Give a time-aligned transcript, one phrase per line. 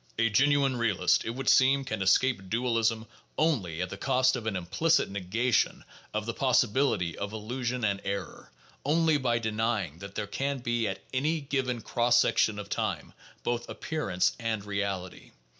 [0.17, 3.05] A genuine realist, it would seem, can escape dualism
[3.37, 8.51] only at the cost of an implicit negation of the possibility of illusion and error,
[8.83, 13.69] only by denying that there can be at any given cross section of time both
[13.69, 15.33] ap pearance and reality.